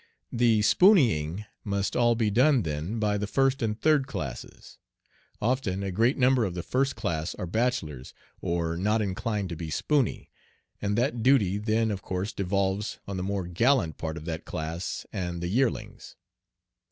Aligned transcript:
The 0.31 0.61
spooneying 0.61 1.45
must 1.63 1.95
all 1.95 2.15
be 2.15 2.31
done, 2.31 2.63
then, 2.63 2.97
by 2.97 3.19
the 3.19 3.27
first 3.27 3.61
and 3.61 3.79
third 3.79 4.07
classes. 4.07 4.79
Often 5.39 5.83
a 5.83 5.91
great 5.91 6.17
number 6.17 6.43
of 6.43 6.55
the 6.55 6.63
first 6.63 6.95
class 6.95 7.35
are 7.35 7.45
bachelors, 7.45 8.11
or 8.41 8.75
not 8.77 9.03
inclined 9.03 9.49
to 9.49 9.55
be 9.55 9.69
spooney; 9.69 10.31
and 10.81 10.97
that 10.97 11.21
duty 11.21 11.59
then 11.59 11.91
of 11.91 12.01
course 12.01 12.33
devolves 12.33 12.97
on 13.07 13.17
the 13.17 13.21
more 13.21 13.45
gallant 13.45 13.99
part 13.99 14.17
of 14.17 14.25
that 14.25 14.43
class 14.43 15.05
and 15.13 15.39
the 15.39 15.49
yearlings. 15.49 16.15